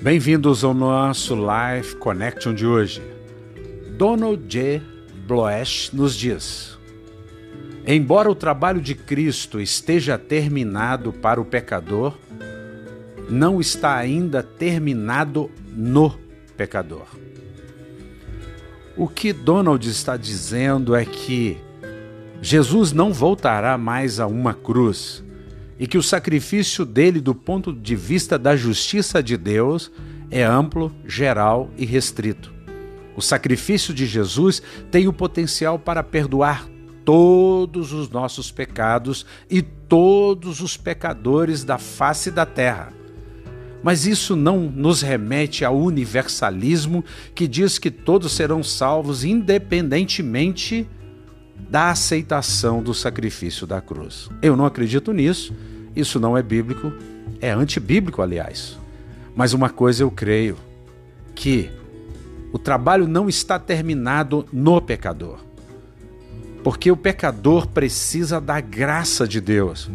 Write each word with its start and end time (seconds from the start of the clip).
Bem-vindos 0.00 0.62
ao 0.62 0.72
nosso 0.72 1.34
Life 1.34 1.96
Connection 1.96 2.54
de 2.54 2.64
hoje. 2.64 3.02
Donald 3.96 4.44
J. 4.46 4.80
Bloesch 5.26 5.90
nos 5.92 6.14
diz: 6.14 6.78
Embora 7.84 8.30
o 8.30 8.34
trabalho 8.34 8.80
de 8.80 8.94
Cristo 8.94 9.60
esteja 9.60 10.16
terminado 10.16 11.12
para 11.12 11.40
o 11.40 11.44
pecador, 11.44 12.16
não 13.28 13.60
está 13.60 13.96
ainda 13.96 14.40
terminado 14.40 15.50
no 15.74 16.16
pecador. 16.56 17.08
O 18.96 19.08
que 19.08 19.32
Donald 19.32 19.88
está 19.88 20.16
dizendo 20.16 20.94
é 20.94 21.04
que 21.04 21.58
Jesus 22.40 22.92
não 22.92 23.12
voltará 23.12 23.76
mais 23.76 24.20
a 24.20 24.28
uma 24.28 24.54
cruz 24.54 25.24
e 25.78 25.86
que 25.86 25.98
o 25.98 26.02
sacrifício 26.02 26.84
dele, 26.84 27.20
do 27.20 27.34
ponto 27.34 27.72
de 27.72 27.94
vista 27.94 28.38
da 28.38 28.56
justiça 28.56 29.22
de 29.22 29.36
Deus, 29.36 29.90
é 30.30 30.42
amplo, 30.42 30.92
geral 31.06 31.70
e 31.76 31.84
restrito. 31.86 32.52
O 33.16 33.20
sacrifício 33.20 33.92
de 33.94 34.06
Jesus 34.06 34.62
tem 34.90 35.08
o 35.08 35.12
potencial 35.12 35.78
para 35.78 36.02
perdoar 36.02 36.68
todos 37.04 37.92
os 37.92 38.10
nossos 38.10 38.50
pecados 38.50 39.24
e 39.50 39.62
todos 39.62 40.60
os 40.60 40.76
pecadores 40.76 41.64
da 41.64 41.78
face 41.78 42.30
da 42.30 42.44
terra. 42.44 42.92
Mas 43.82 44.06
isso 44.06 44.36
não 44.36 44.60
nos 44.60 45.02
remete 45.02 45.64
ao 45.64 45.78
universalismo 45.78 47.04
que 47.34 47.48
diz 47.48 47.78
que 47.78 47.90
todos 47.90 48.32
serão 48.32 48.62
salvos 48.62 49.24
independentemente 49.24 50.86
da 51.70 51.90
aceitação 51.90 52.82
do 52.82 52.92
sacrifício 52.92 53.66
da 53.66 53.80
cruz. 53.80 54.28
Eu 54.42 54.56
não 54.56 54.64
acredito 54.66 55.12
nisso, 55.12 55.54
isso 55.94 56.18
não 56.20 56.36
é 56.36 56.42
bíblico, 56.42 56.92
é 57.40 57.50
antibíblico, 57.50 58.22
aliás. 58.22 58.78
Mas 59.34 59.52
uma 59.52 59.70
coisa 59.70 60.02
eu 60.02 60.10
creio: 60.10 60.56
que 61.34 61.70
o 62.52 62.58
trabalho 62.58 63.06
não 63.06 63.28
está 63.28 63.58
terminado 63.58 64.46
no 64.52 64.80
pecador. 64.80 65.38
Porque 66.64 66.90
o 66.90 66.96
pecador 66.96 67.66
precisa 67.68 68.40
da 68.40 68.60
graça 68.60 69.26
de 69.28 69.40
Deus. 69.40 69.88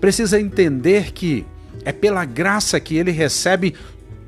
Precisa 0.00 0.40
entender 0.40 1.12
que 1.12 1.44
é 1.84 1.92
pela 1.92 2.24
graça 2.24 2.80
que 2.80 2.96
ele 2.96 3.10
recebe 3.10 3.74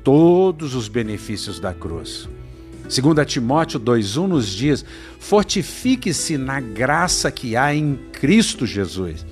todos 0.03 0.75
os 0.75 0.87
benefícios 0.87 1.59
da 1.59 1.73
cruz. 1.73 2.29
2 2.83 3.25
Timóteo 3.25 3.79
2,1 3.79 4.27
nos 4.27 4.47
diz: 4.49 4.85
fortifique-se 5.19 6.37
na 6.37 6.59
graça 6.59 7.31
que 7.31 7.55
há 7.55 7.73
em 7.73 7.97
Cristo 8.11 8.65
Jesus. 8.65 9.25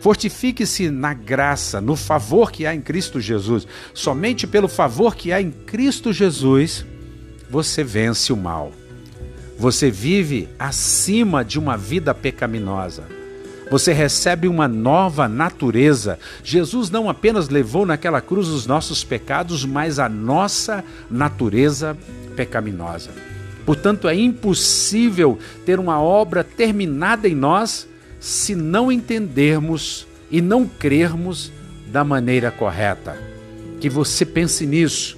Fortifique-se 0.00 0.90
na 0.90 1.12
graça, 1.12 1.80
no 1.80 1.96
favor 1.96 2.52
que 2.52 2.66
há 2.66 2.74
em 2.74 2.80
Cristo 2.80 3.20
Jesus. 3.20 3.66
Somente 3.92 4.46
pelo 4.46 4.68
favor 4.68 5.16
que 5.16 5.32
há 5.32 5.40
em 5.40 5.50
Cristo 5.50 6.12
Jesus, 6.12 6.86
você 7.50 7.82
vence 7.82 8.32
o 8.32 8.36
mal. 8.36 8.72
Você 9.58 9.90
vive 9.90 10.48
acima 10.58 11.44
de 11.44 11.58
uma 11.58 11.76
vida 11.76 12.14
pecaminosa. 12.14 13.04
Você 13.70 13.92
recebe 13.92 14.48
uma 14.48 14.68
nova 14.68 15.28
natureza. 15.28 16.18
Jesus 16.42 16.90
não 16.90 17.10
apenas 17.10 17.48
levou 17.48 17.84
naquela 17.84 18.20
cruz 18.20 18.48
os 18.48 18.66
nossos 18.66 19.04
pecados, 19.04 19.64
mas 19.64 19.98
a 19.98 20.08
nossa 20.08 20.84
natureza 21.10 21.96
pecaminosa. 22.34 23.10
Portanto, 23.66 24.08
é 24.08 24.14
impossível 24.14 25.38
ter 25.66 25.78
uma 25.78 26.00
obra 26.00 26.42
terminada 26.42 27.28
em 27.28 27.34
nós 27.34 27.86
se 28.20 28.54
não 28.54 28.90
entendermos 28.90 30.06
e 30.30 30.40
não 30.40 30.66
crermos 30.66 31.52
da 31.86 32.04
maneira 32.04 32.50
correta. 32.50 33.16
Que 33.80 33.88
você 33.88 34.26
pense 34.26 34.66
nisso, 34.66 35.16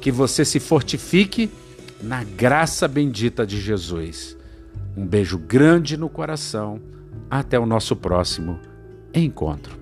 que 0.00 0.12
você 0.12 0.44
se 0.44 0.60
fortifique 0.60 1.50
na 2.02 2.24
graça 2.24 2.86
bendita 2.86 3.46
de 3.46 3.60
Jesus. 3.60 4.36
Um 4.96 5.06
beijo 5.06 5.38
grande 5.38 5.96
no 5.96 6.08
coração. 6.08 6.80
Até 7.30 7.58
o 7.58 7.64
nosso 7.64 7.96
próximo 7.96 8.60
encontro. 9.14 9.81